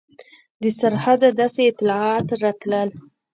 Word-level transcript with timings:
د 0.61 0.63
سرحده 0.79 1.29
داسې 1.39 1.61
اطلاعات 1.71 2.27
راتلل. 2.43 2.89